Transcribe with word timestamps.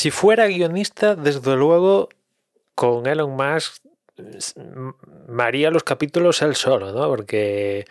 si 0.00 0.10
fuera 0.10 0.46
guionista, 0.46 1.14
desde 1.14 1.56
luego, 1.56 2.08
con 2.74 3.06
Elon 3.06 3.32
Musk 3.32 3.82
me 5.28 5.42
haría 5.42 5.70
los 5.70 5.84
capítulos 5.84 6.40
él 6.40 6.54
solo, 6.54 6.90
¿no? 6.92 7.06
Porque 7.08 7.84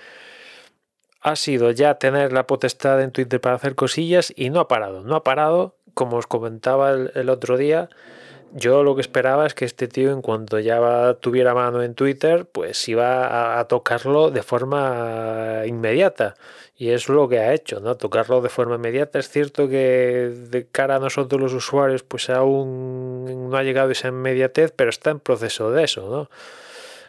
ha 1.21 1.35
sido 1.35 1.69
ya 1.69 1.99
tener 1.99 2.33
la 2.33 2.47
potestad 2.47 2.99
en 3.03 3.11
Twitter 3.11 3.39
para 3.39 3.57
hacer 3.57 3.75
cosillas 3.75 4.33
y 4.35 4.49
no 4.49 4.59
ha 4.59 4.67
parado, 4.67 5.03
no 5.03 5.15
ha 5.15 5.23
parado, 5.23 5.75
como 5.93 6.17
os 6.17 6.25
comentaba 6.25 6.93
el, 6.93 7.29
otro 7.29 7.57
día. 7.57 7.89
Yo 8.53 8.83
lo 8.83 8.95
que 8.95 9.01
esperaba 9.01 9.45
es 9.45 9.53
que 9.53 9.65
este 9.65 9.87
tío, 9.87 10.11
en 10.11 10.21
cuanto 10.21 10.59
ya 10.59 11.13
tuviera 11.15 11.53
mano 11.53 11.83
en 11.83 11.93
Twitter, 11.93 12.45
pues 12.51 12.87
iba 12.89 13.59
a, 13.59 13.67
tocarlo 13.67 14.31
de 14.31 14.41
forma 14.41 15.63
inmediata. 15.65 16.35
Y 16.75 16.89
es 16.89 17.09
lo 17.09 17.27
que 17.29 17.39
ha 17.39 17.53
hecho, 17.53 17.79
¿no? 17.79 17.95
Tocarlo 17.95 18.41
de 18.41 18.49
forma 18.49 18.75
inmediata. 18.75 19.19
Es 19.19 19.29
cierto 19.29 19.67
que 19.69 20.31
de 20.49 20.67
cara 20.67 20.95
a 20.95 20.99
nosotros 20.99 21.39
los 21.39 21.53
usuarios, 21.53 22.03
pues 22.03 22.29
aún 22.29 23.49
no 23.49 23.57
ha 23.57 23.63
llegado 23.63 23.91
esa 23.91 24.07
inmediatez, 24.07 24.73
pero 24.75 24.89
está 24.89 25.11
en 25.11 25.19
proceso 25.19 25.71
de 25.71 25.83
eso, 25.83 26.09
¿no? 26.09 26.29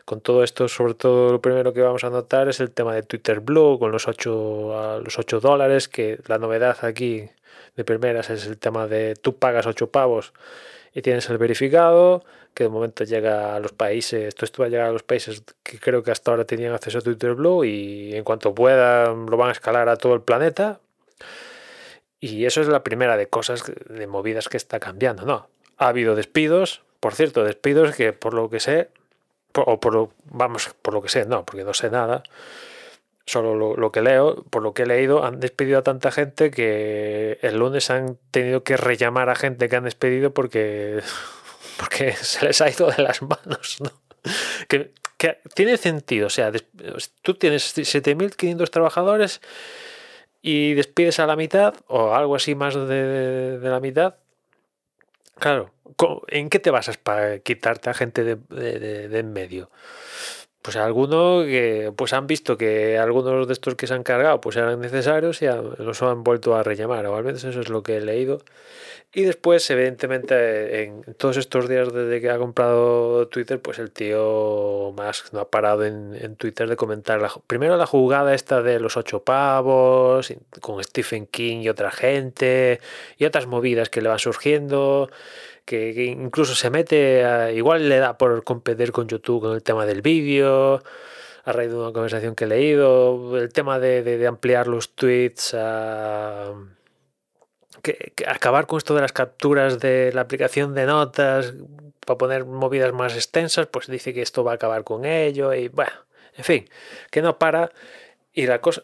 Con 0.04 0.20
todo 0.20 0.42
esto, 0.42 0.68
sobre 0.68 0.94
todo 0.94 1.32
lo 1.32 1.40
primero 1.40 1.72
que 1.72 1.82
vamos 1.82 2.04
a 2.04 2.10
notar 2.10 2.48
es 2.48 2.60
el 2.60 2.70
tema 2.70 2.94
de 2.94 3.02
Twitter 3.02 3.40
Blue, 3.40 3.78
con 3.78 3.92
los 3.92 4.08
8, 4.08 5.00
los 5.04 5.18
8 5.18 5.40
dólares, 5.40 5.88
que 5.88 6.18
la 6.26 6.38
novedad 6.38 6.78
aquí 6.84 7.28
de 7.76 7.84
primeras 7.84 8.30
es 8.30 8.46
el 8.46 8.58
tema 8.58 8.86
de 8.86 9.14
tú 9.14 9.36
pagas 9.36 9.66
8 9.66 9.90
pavos 9.90 10.32
y 10.92 11.02
tienes 11.02 11.28
el 11.30 11.38
verificado, 11.38 12.24
que 12.54 12.64
de 12.64 12.70
momento 12.70 13.04
llega 13.04 13.54
a 13.54 13.60
los 13.60 13.72
países, 13.72 14.34
todo 14.34 14.44
esto 14.44 14.62
va 14.62 14.66
a 14.66 14.70
llegar 14.70 14.86
a 14.88 14.92
los 14.92 15.02
países 15.02 15.44
que 15.62 15.78
creo 15.78 16.02
que 16.02 16.10
hasta 16.10 16.30
ahora 16.30 16.44
tenían 16.44 16.72
acceso 16.72 16.98
a 16.98 17.02
Twitter 17.02 17.34
Blue 17.34 17.64
y 17.64 18.14
en 18.14 18.24
cuanto 18.24 18.54
puedan 18.54 19.26
lo 19.26 19.36
van 19.36 19.50
a 19.50 19.52
escalar 19.52 19.88
a 19.88 19.96
todo 19.96 20.14
el 20.14 20.22
planeta. 20.22 20.80
Y 22.18 22.44
eso 22.44 22.60
es 22.60 22.68
la 22.68 22.82
primera 22.82 23.16
de 23.16 23.28
cosas, 23.28 23.62
de 23.88 24.06
movidas 24.06 24.48
que 24.48 24.58
está 24.58 24.78
cambiando, 24.78 25.24
¿no? 25.24 25.48
Ha 25.78 25.88
habido 25.88 26.14
despidos, 26.14 26.82
por 26.98 27.14
cierto, 27.14 27.44
despidos 27.44 27.94
que 27.96 28.12
por 28.12 28.34
lo 28.34 28.50
que 28.50 28.60
sé 28.60 28.90
o 29.54 29.80
por 29.80 30.10
vamos, 30.24 30.74
por 30.82 30.94
lo 30.94 31.02
que 31.02 31.08
sé, 31.08 31.26
no, 31.26 31.44
porque 31.44 31.64
no 31.64 31.74
sé 31.74 31.90
nada, 31.90 32.22
solo 33.26 33.76
lo, 33.76 33.92
que 33.92 34.02
leo, 34.02 34.44
por 34.50 34.62
lo 34.62 34.74
que 34.74 34.82
he 34.82 34.86
leído, 34.86 35.24
han 35.24 35.40
despedido 35.40 35.78
a 35.78 35.82
tanta 35.82 36.10
gente 36.10 36.50
que 36.50 37.38
el 37.42 37.58
lunes 37.58 37.90
han 37.90 38.18
tenido 38.30 38.64
que 38.64 38.76
rellamar 38.76 39.28
a 39.28 39.36
gente 39.36 39.68
que 39.68 39.76
han 39.76 39.84
despedido 39.84 40.34
porque, 40.34 41.00
porque 41.78 42.12
se 42.12 42.46
les 42.46 42.60
ha 42.60 42.68
ido 42.68 42.90
de 42.90 43.02
las 43.02 43.22
manos, 43.22 43.78
¿no? 43.80 43.92
Que, 44.68 44.92
tiene 45.54 45.76
sentido, 45.76 46.28
o 46.28 46.30
sea, 46.30 46.50
tú 47.20 47.34
tienes 47.34 47.76
7.500 47.76 48.70
trabajadores 48.70 49.42
y 50.40 50.72
despides 50.72 51.20
a 51.20 51.26
la 51.26 51.36
mitad 51.36 51.74
o 51.88 52.14
algo 52.14 52.36
así 52.36 52.54
más 52.54 52.74
de 52.74 53.60
la 53.62 53.80
mitad, 53.80 54.14
claro, 55.38 55.72
¿En 56.28 56.48
qué 56.48 56.58
te 56.58 56.70
basas 56.70 56.96
para 56.96 57.40
quitarte 57.40 57.90
a 57.90 57.94
gente 57.94 58.24
de, 58.24 59.18
en 59.18 59.32
medio? 59.32 59.70
Pues 60.62 60.76
algunos 60.76 61.46
que 61.46 61.92
pues 61.96 62.12
han 62.12 62.26
visto 62.26 62.58
que 62.58 62.98
algunos 62.98 63.46
de 63.46 63.52
estos 63.52 63.76
que 63.76 63.86
se 63.86 63.94
han 63.94 64.02
cargado 64.02 64.40
pues 64.40 64.56
eran 64.56 64.80
necesarios 64.80 65.40
y 65.40 65.46
los 65.78 66.02
han 66.02 66.22
vuelto 66.22 66.54
a 66.54 66.62
rellamar, 66.62 67.06
o 67.06 67.28
eso 67.30 67.48
es 67.48 67.68
lo 67.70 67.82
que 67.82 67.96
he 67.96 68.00
leído. 68.00 68.40
Y 69.12 69.22
después, 69.22 69.68
evidentemente, 69.70 70.84
en 70.84 71.02
todos 71.14 71.36
estos 71.36 71.68
días 71.68 71.92
desde 71.92 72.20
que 72.20 72.30
ha 72.30 72.38
comprado 72.38 73.26
Twitter, 73.26 73.60
pues 73.60 73.80
el 73.80 73.90
tío 73.90 74.94
más 74.96 75.32
no 75.32 75.40
ha 75.40 75.50
parado 75.50 75.84
en, 75.84 76.36
Twitter 76.36 76.68
de 76.68 76.76
comentar 76.76 77.20
primero 77.48 77.76
la 77.76 77.86
jugada 77.86 78.34
esta 78.34 78.62
de 78.62 78.78
los 78.78 78.96
ocho 78.96 79.24
pavos, 79.24 80.32
con 80.60 80.82
Stephen 80.84 81.26
King 81.26 81.62
y 81.62 81.68
otra 81.68 81.90
gente, 81.90 82.80
y 83.18 83.24
otras 83.24 83.46
movidas 83.46 83.90
que 83.90 84.00
le 84.00 84.08
van 84.08 84.20
surgiendo 84.20 85.10
que, 85.70 86.04
incluso 86.04 86.56
se 86.56 86.68
mete, 86.68 87.52
igual 87.54 87.88
le 87.88 87.98
da 87.98 88.18
por 88.18 88.42
competir 88.42 88.90
con 88.90 89.06
YouTube 89.06 89.42
con 89.42 89.54
el 89.54 89.62
tema 89.62 89.86
del 89.86 90.02
vídeo, 90.02 90.82
a 91.44 91.52
raíz 91.52 91.70
de 91.70 91.76
una 91.76 91.92
conversación 91.92 92.34
que 92.34 92.44
he 92.44 92.48
leído, 92.48 93.38
el 93.38 93.52
tema 93.52 93.78
de, 93.78 94.26
ampliar 94.26 94.66
los 94.66 94.96
tweets 94.96 95.54
a... 95.54 96.54
Que, 97.82 98.12
acabar 98.26 98.66
con 98.66 98.78
esto 98.78 98.96
de 98.96 99.00
las 99.00 99.12
capturas 99.12 99.78
de 99.78 100.10
la 100.12 100.22
aplicación 100.22 100.74
de 100.74 100.86
notas 100.86 101.54
para 102.04 102.18
poner 102.18 102.44
movidas 102.44 102.92
más 102.92 103.14
extensas, 103.14 103.68
pues 103.68 103.86
dice 103.86 104.12
que 104.12 104.22
esto 104.22 104.42
va 104.42 104.52
a 104.52 104.54
acabar 104.56 104.82
con 104.82 105.04
ello 105.04 105.54
y 105.54 105.68
bueno, 105.68 105.92
en 106.36 106.44
fin, 106.44 106.68
que 107.12 107.22
no 107.22 107.38
para 107.38 107.70
y 108.32 108.46
la 108.46 108.60
cosa, 108.60 108.82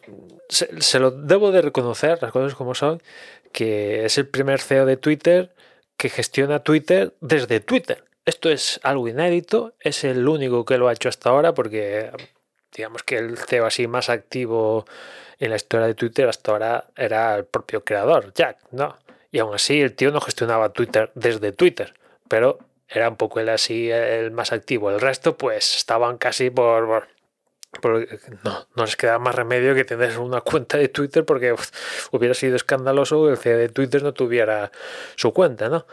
se, 0.49 0.81
se, 0.81 0.99
lo 0.99 1.11
debo 1.11 1.51
de 1.51 1.61
reconocer, 1.61 2.19
las 2.21 2.31
cosas 2.31 2.55
como 2.55 2.75
son, 2.75 3.01
que 3.51 4.05
es 4.05 4.17
el 4.17 4.27
primer 4.27 4.59
CEO 4.59 4.85
de 4.85 4.97
Twitter 4.97 5.53
que 5.97 6.09
gestiona 6.09 6.59
Twitter 6.59 7.13
desde 7.19 7.59
Twitter. 7.59 8.03
Esto 8.25 8.49
es 8.49 8.79
algo 8.83 9.07
inédito, 9.07 9.73
es 9.79 10.03
el 10.03 10.27
único 10.27 10.65
que 10.65 10.77
lo 10.77 10.87
ha 10.87 10.93
hecho 10.93 11.09
hasta 11.09 11.29
ahora 11.29 11.53
porque 11.53 12.11
digamos 12.75 13.03
que 13.03 13.17
el 13.17 13.37
CEO 13.37 13.65
así 13.65 13.87
más 13.87 14.09
activo 14.09 14.85
en 15.39 15.49
la 15.49 15.55
historia 15.55 15.87
de 15.87 15.95
Twitter 15.95 16.27
hasta 16.27 16.51
ahora 16.51 16.85
era 16.95 17.35
el 17.35 17.45
propio 17.45 17.83
creador, 17.83 18.33
Jack, 18.33 18.59
¿no? 18.71 18.97
Y 19.31 19.39
aún 19.39 19.55
así 19.55 19.81
el 19.81 19.93
tío 19.93 20.11
no 20.11 20.21
gestionaba 20.21 20.69
Twitter 20.69 21.11
desde 21.15 21.51
Twitter, 21.51 21.93
pero 22.27 22.59
era 22.87 23.09
un 23.09 23.17
poco 23.17 23.39
él 23.39 23.49
así 23.49 23.91
el 23.91 24.31
más 24.31 24.51
activo. 24.51 24.91
El 24.91 25.01
resto 25.01 25.37
pues 25.37 25.75
estaban 25.75 26.17
casi 26.17 26.49
por, 26.49 27.07
no, 28.43 28.67
no 28.75 28.85
les 28.85 28.95
queda 28.95 29.19
más 29.19 29.35
remedio 29.35 29.75
que 29.75 29.85
tener 29.85 30.17
una 30.19 30.41
cuenta 30.41 30.77
de 30.77 30.87
Twitter 30.87 31.25
porque 31.25 31.55
hubiera 32.11 32.33
sido 32.33 32.55
escandaloso 32.55 33.25
que 33.25 33.31
el 33.31 33.37
CEO 33.37 33.57
de 33.57 33.69
Twitter 33.69 34.03
no 34.03 34.13
tuviera 34.13 34.71
su 35.15 35.33
cuenta, 35.33 35.69
¿no? 35.69 35.85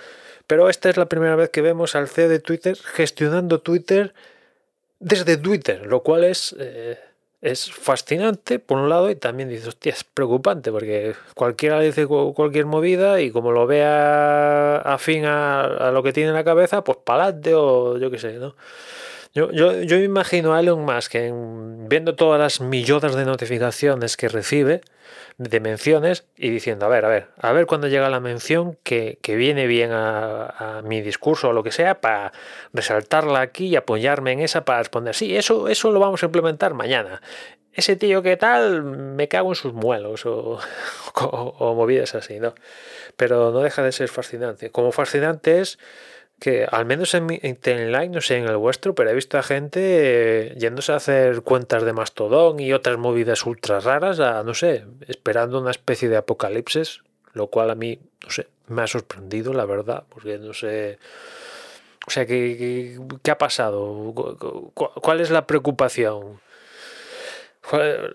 Pero 0.46 0.68
esta 0.68 0.90
es 0.90 0.96
la 0.96 1.06
primera 1.06 1.36
vez 1.36 1.50
que 1.50 1.62
vemos 1.62 1.94
al 1.94 2.08
CEO 2.08 2.28
de 2.28 2.38
Twitter 2.38 2.76
gestionando 2.76 3.60
Twitter 3.60 4.14
desde 5.00 5.36
Twitter, 5.36 5.86
lo 5.86 6.02
cual 6.02 6.24
es, 6.24 6.54
eh, 6.58 6.98
es 7.40 7.70
fascinante 7.72 8.58
por 8.58 8.78
un 8.78 8.88
lado 8.88 9.10
y 9.10 9.16
también 9.16 9.48
dices, 9.48 9.68
hostia, 9.68 9.92
es 9.92 10.04
preocupante 10.04 10.70
porque 10.70 11.14
cualquiera 11.34 11.80
dice 11.80 12.06
cualquier 12.06 12.66
movida 12.66 13.20
y 13.20 13.30
como 13.30 13.52
lo 13.52 13.66
vea 13.66 14.76
afín 14.76 15.24
a, 15.24 15.64
a 15.64 15.90
lo 15.90 16.02
que 16.02 16.12
tiene 16.12 16.30
en 16.30 16.34
la 16.34 16.44
cabeza, 16.44 16.84
pues 16.84 16.98
palate 17.04 17.54
o 17.54 17.98
yo 17.98 18.10
qué 18.10 18.18
sé, 18.18 18.34
¿no? 18.34 18.54
Yo, 19.34 19.50
yo, 19.50 19.82
yo 19.82 19.98
imagino 19.98 20.54
a 20.54 20.60
Elon 20.60 20.84
Musk 20.84 21.16
viendo 21.88 22.14
todas 22.14 22.40
las 22.40 22.60
millones 22.60 23.16
de 23.16 23.24
notificaciones 23.24 24.16
que 24.16 24.28
recibe 24.28 24.80
de 25.38 25.58
menciones 25.58 26.24
y 26.36 26.50
diciendo, 26.50 26.86
a 26.86 26.88
ver, 26.88 27.04
a 27.04 27.08
ver, 27.08 27.26
a 27.38 27.50
ver 27.50 27.66
cuando 27.66 27.88
llega 27.88 28.08
la 28.08 28.20
mención 28.20 28.78
que, 28.84 29.18
viene 29.26 29.66
bien 29.66 29.90
a, 29.92 30.82
mi 30.84 31.00
discurso 31.00 31.48
o 31.48 31.52
lo 31.52 31.64
que 31.64 31.72
sea 31.72 32.00
para 32.00 32.32
resaltarla 32.72 33.40
aquí 33.40 33.66
y 33.66 33.76
apoyarme 33.76 34.30
en 34.30 34.38
esa 34.38 34.64
para 34.64 34.78
responder, 34.78 35.16
sí, 35.16 35.36
eso, 35.36 35.66
eso 35.66 35.90
lo 35.90 35.98
vamos 35.98 36.22
a 36.22 36.26
implementar 36.26 36.74
mañana. 36.74 37.20
Ese 37.72 37.96
tío 37.96 38.22
que 38.22 38.36
tal, 38.36 38.84
me 38.84 39.26
cago 39.26 39.48
en 39.48 39.56
sus 39.56 39.72
muelos 39.72 40.26
o, 40.26 40.60
o, 41.16 41.56
o 41.58 41.74
movidas 41.74 42.14
así, 42.14 42.38
¿no? 42.38 42.54
Pero 43.16 43.50
no 43.50 43.62
deja 43.62 43.82
de 43.82 43.90
ser 43.90 44.08
fascinante. 44.08 44.70
Como 44.70 44.92
fascinante 44.92 45.60
es 45.60 45.80
que 46.44 46.68
al 46.70 46.84
menos 46.84 47.14
en 47.14 47.24
mi 47.24 47.38
timeline, 47.38 48.12
no 48.12 48.20
sé 48.20 48.36
en 48.36 48.44
el 48.44 48.58
vuestro, 48.58 48.94
pero 48.94 49.08
he 49.08 49.14
visto 49.14 49.38
a 49.38 49.42
gente 49.42 49.80
eh, 49.80 50.54
yéndose 50.58 50.92
a 50.92 50.96
hacer 50.96 51.40
cuentas 51.40 51.84
de 51.84 51.94
Mastodon 51.94 52.60
y 52.60 52.74
otras 52.74 52.98
movidas 52.98 53.46
ultra 53.46 53.80
raras, 53.80 54.20
a, 54.20 54.42
no 54.42 54.52
sé, 54.52 54.84
esperando 55.08 55.58
una 55.58 55.70
especie 55.70 56.10
de 56.10 56.18
apocalipsis, 56.18 57.00
lo 57.32 57.46
cual 57.46 57.70
a 57.70 57.74
mí, 57.74 57.98
no 58.22 58.30
sé, 58.30 58.48
me 58.66 58.82
ha 58.82 58.86
sorprendido, 58.86 59.54
la 59.54 59.64
verdad, 59.64 60.04
porque 60.10 60.36
no 60.36 60.52
sé. 60.52 60.98
O 62.06 62.10
sea, 62.10 62.26
¿qué, 62.26 62.98
qué 63.22 63.30
ha 63.30 63.38
pasado? 63.38 64.12
¿Cuál 64.74 65.22
es 65.22 65.30
la 65.30 65.46
preocupación? 65.46 66.42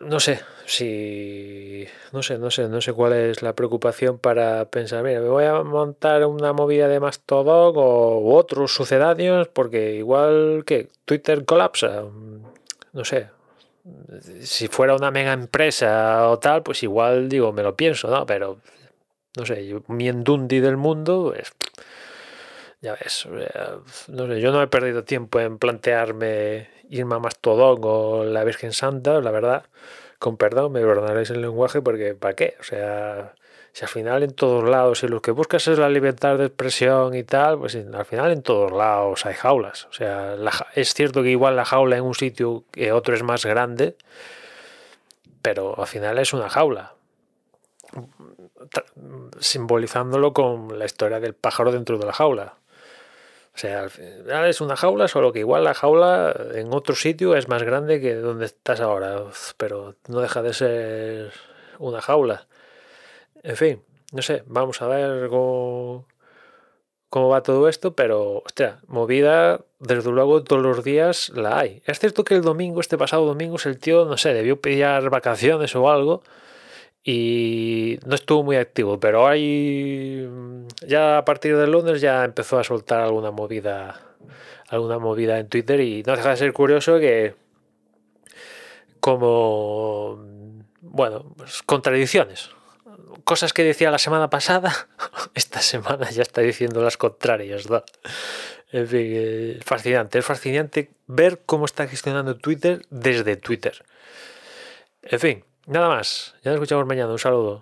No 0.02 0.20
sé 0.20 0.42
si. 0.66 1.88
No 2.12 2.22
sé, 2.22 2.38
no 2.38 2.52
sé, 2.52 2.70
no 2.70 2.82
sé 2.82 2.94
cuál 2.94 3.14
es 3.14 3.42
la 3.42 3.54
preocupación 3.54 4.20
para 4.20 4.66
pensar, 4.66 5.04
mira, 5.04 5.22
me 5.22 5.30
voy 5.30 5.46
a 5.46 5.64
montar 5.64 6.26
una 6.26 6.54
movida 6.54 6.88
de 6.88 7.00
Mastodon 7.00 7.74
o 7.76 8.36
otros 8.36 8.74
sucedáneos 8.74 9.48
porque 9.48 9.96
igual 9.96 10.64
que 10.66 10.90
Twitter 11.06 11.46
colapsa. 11.46 12.04
No 12.94 13.06
sé. 13.06 13.30
Si 14.42 14.68
fuera 14.68 14.96
una 14.96 15.10
mega 15.10 15.34
empresa 15.34 16.30
o 16.30 16.38
tal, 16.38 16.62
pues 16.64 16.84
igual 16.84 17.30
digo, 17.30 17.52
me 17.52 17.64
lo 17.64 17.76
pienso, 17.76 18.10
¿no? 18.10 18.26
Pero 18.26 18.58
no 19.36 19.46
sé, 19.46 19.66
yo, 19.66 19.82
mi 19.88 20.08
endundi 20.08 20.60
del 20.60 20.78
mundo, 20.78 21.32
pues, 21.34 21.52
ya 22.82 22.94
ves, 22.94 23.28
no 24.08 24.28
sé, 24.28 24.42
yo 24.42 24.52
no 24.52 24.62
he 24.62 24.68
perdido 24.68 25.04
tiempo 25.04 25.40
en 25.40 25.58
plantearme 25.58 26.70
irme 26.90 27.16
a 27.16 27.20
Mastodon 27.20 27.80
o 27.84 28.24
la 28.24 28.44
Virgen 28.44 28.74
Santa, 28.74 29.22
la 29.22 29.32
verdad, 29.32 29.66
con 30.18 30.38
perdón, 30.38 30.72
me 30.74 30.82
perdonaréis 30.82 31.30
el 31.30 31.42
lenguaje 31.42 31.82
porque 31.82 32.16
¿para 32.16 32.36
qué? 32.36 32.56
O 32.60 32.64
sea, 32.64 33.36
si 33.72 33.84
al 33.84 33.90
final 33.90 34.24
en 34.24 34.34
todos 34.34 34.68
lados, 34.68 35.00
si 35.00 35.08
lo 35.08 35.22
que 35.22 35.32
buscas 35.32 35.68
es 35.68 35.78
la 35.78 35.90
libertad 35.90 36.38
de 36.38 36.46
expresión 36.46 37.16
y 37.16 37.24
tal, 37.24 37.60
pues 37.60 37.76
al 37.76 38.06
final 38.06 38.32
en 38.32 38.42
todos 38.42 38.72
lados 38.72 39.26
hay 39.26 39.36
jaulas. 39.36 39.86
O 39.86 39.94
sea, 39.94 40.36
es 40.76 40.94
cierto 40.94 41.24
que 41.24 41.30
igual 41.30 41.56
la 41.56 41.66
jaula 41.66 41.98
en 41.98 42.04
un 42.04 42.16
sitio 42.16 42.64
que 42.72 42.92
otro 42.92 43.16
es 43.16 43.24
más 43.24 43.46
grande, 43.46 43.96
pero 45.42 45.80
al 45.80 45.88
final 45.88 46.18
es 46.18 46.34
una 46.34 46.50
jaula. 46.50 46.94
simbolizándolo 49.40 50.34
con 50.34 50.78
la 50.78 50.86
historia 50.86 51.20
del 51.20 51.34
pájaro 51.34 51.72
dentro 51.72 51.98
de 51.98 52.06
la 52.06 52.14
jaula. 52.14 52.56
O 53.54 53.58
sea, 53.58 53.82
al 53.82 53.90
final 53.90 54.46
es 54.48 54.62
una 54.62 54.76
jaula, 54.76 55.08
solo 55.08 55.34
que 55.34 55.40
igual 55.40 55.64
la 55.64 55.74
jaula 55.74 56.36
en 56.54 56.74
otro 56.74 56.96
sitio 56.96 57.36
es 57.36 57.48
más 57.48 57.64
grande 57.64 58.00
que 58.00 58.16
donde 58.16 58.46
estás 58.46 58.80
ahora, 58.80 59.24
pero 59.58 59.96
no 60.08 60.20
deja 60.22 60.42
de 60.42 60.54
ser 60.54 61.34
una 61.78 62.02
jaula. 62.02 62.48
En 63.44 63.58
fin, 63.58 63.84
no 64.12 64.22
sé, 64.22 64.44
vamos 64.48 64.82
a 64.82 64.88
ver 64.88 65.30
cómo, 65.30 66.08
cómo 67.10 67.30
va 67.30 67.44
todo 67.44 67.68
esto, 67.68 67.96
pero, 67.96 68.44
hostia, 68.46 68.80
movida, 68.88 69.62
desde 69.80 70.12
luego, 70.12 70.44
todos 70.44 70.62
los 70.62 70.84
días 70.84 71.30
la 71.30 71.60
hay. 71.60 71.82
Es 71.86 72.00
cierto 72.00 72.24
que 72.24 72.36
el 72.36 72.42
domingo, 72.42 72.82
este 72.82 72.98
pasado 72.98 73.26
domingo, 73.26 73.58
el 73.66 73.80
tío, 73.80 74.06
no 74.06 74.18
sé, 74.18 74.34
debió 74.34 74.62
pillar 74.62 75.10
vacaciones 75.10 75.76
o 75.76 75.90
algo 75.90 76.24
y 77.04 78.00
no 78.06 78.16
estuvo 78.16 78.44
muy 78.44 78.58
activo, 78.58 79.00
pero 79.00 79.28
hay 79.28 80.28
ya 80.86 81.18
a 81.18 81.26
partir 81.26 81.56
de 81.58 81.68
lunes 81.68 82.02
ya 82.02 82.26
empezó 82.26 82.60
a 82.60 82.64
soltar 82.64 83.02
alguna 83.02 83.32
movida 83.32 84.02
alguna 84.68 85.00
movida 85.00 85.40
en 85.40 85.48
Twitter 85.48 85.80
y 85.80 86.04
no 86.04 86.16
deja 86.16 86.30
de 86.30 86.38
ser 86.38 86.54
curioso 86.54 87.00
que 87.00 87.36
como 89.00 90.20
bueno, 90.82 91.34
pues 91.38 91.64
contradicciones. 91.64 92.50
Cosas 93.24 93.54
que 93.54 93.64
decía 93.64 93.92
la 93.92 94.00
semana 94.00 94.30
pasada, 94.30 94.88
esta 95.36 95.62
semana 95.62 96.10
ya 96.10 96.24
está 96.24 96.42
diciendo 96.42 96.82
las 96.82 96.98
contrarias, 96.98 97.70
¿no? 97.70 97.84
En 98.72 98.88
fin, 98.88 99.08
eh, 99.14 99.60
fascinante, 99.64 100.20
es 100.20 100.26
fascinante 100.26 100.92
ver 101.08 101.42
cómo 101.46 101.66
está 101.66 101.88
gestionando 101.88 102.38
Twitter 102.38 102.86
desde 102.90 103.36
Twitter. 103.36 103.84
En 105.02 105.20
fin, 105.20 105.46
Nada 105.70 105.88
más. 105.88 106.34
Ya 106.44 106.50
nos 106.50 106.56
escuchamos 106.56 106.88
mañana. 106.88 107.12
Un 107.12 107.20
saludo. 107.20 107.62